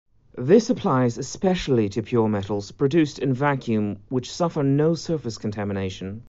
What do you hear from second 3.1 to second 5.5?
in vacuum which suffer no surface